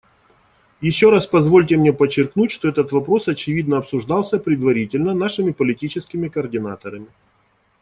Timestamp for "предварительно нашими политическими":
4.39-6.27